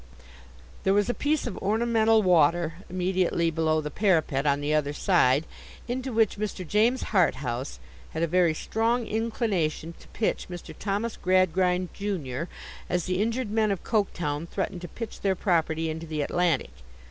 [0.81, 5.45] There was a piece of ornamental water immediately below the parapet, on the other side,
[5.87, 6.67] into which Mr.
[6.67, 7.77] James Harthouse
[8.09, 10.73] had a very strong inclination to pitch Mr.
[10.75, 12.49] Thomas Gradgrind junior,
[12.89, 16.71] as the injured men of Coketown threatened to pitch their property into the Atlantic.